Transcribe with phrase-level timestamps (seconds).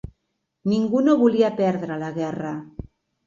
[0.71, 2.55] Ningú no volia perdre la guerra